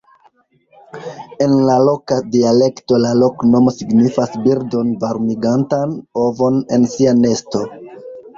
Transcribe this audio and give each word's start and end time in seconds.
En 1.45 1.51
la 1.67 1.75
loka 1.87 2.17
dialekto 2.35 2.97
la 3.03 3.11
loknomo 3.19 3.75
signifas 3.75 4.33
birdon 4.47 4.91
varmigantan 5.05 5.95
ovon 6.25 6.59
en 6.79 6.89
sia 6.97 7.15
nesto. 7.21 7.65